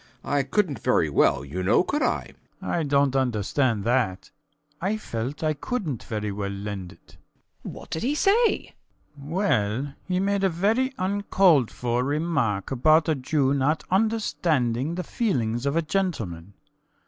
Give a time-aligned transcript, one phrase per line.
[0.23, 2.29] I couldnt very well, you know, could I?
[2.59, 2.71] SCHUTZMACHER.
[2.73, 4.31] I dont understand that.
[4.81, 7.17] I felt that I couldnt very well lend it.
[7.63, 7.71] WALPOLE.
[7.81, 8.47] What did he say?
[8.49, 9.31] SCHUTZMACHER.
[9.31, 15.67] Well, he made a very uncalled for remark about a Jew not understanding the feelings
[15.67, 16.55] of a gentleman.